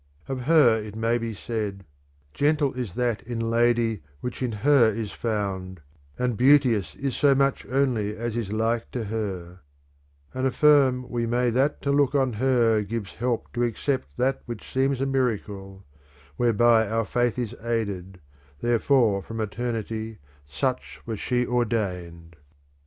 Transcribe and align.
Of 0.27 0.45
her 0.45 0.81
it 0.81 0.95
may 0.95 1.19
be 1.19 1.35
said: 1.35 1.85
Gentle 2.33 2.73
is 2.73 2.95
that 2.95 3.21
hi 3.27 3.35
lady 3.35 4.01
which 4.19 4.41
in 4.41 4.51
her 4.51 4.91
is 4.91 5.11
found; 5.11 5.79
and 6.17 6.35
beauteous 6.35 6.95
is 6.95 7.15
so 7.15 7.35
much 7.35 7.67
only 7.67 8.17
as 8.17 8.35
is 8.35 8.51
like 8.51 8.89
to 8.93 9.05
^r^^,;,!,, 9.05 9.59
And 10.33 10.47
affirm 10.47 11.07
we 11.07 11.27
may 11.27 11.51
that 11.51 11.83
to 11.83 11.91
look 11.91 12.15
on 12.15 12.33
her 12.33 12.81
gives 12.81 13.13
helpi 13.13 13.45
t. 13.53 13.59
ft 13.59 13.73
toaccept 13.75 14.03
that 14.17 14.41
which 14.47 14.73
seems 14.73 15.01
a 15.01 15.05
miracle; 15.05 15.85
where 16.35 16.53
by 16.53 16.89
our 16.89 17.05
faith 17.05 17.37
is 17.37 17.53
aided; 17.63 18.19
therefore 18.59 19.21
from 19.21 19.39
eternity 19.39 20.17
such 20.45 20.99
was 21.05 21.19
she 21.19 21.45
ordained. 21.45 22.37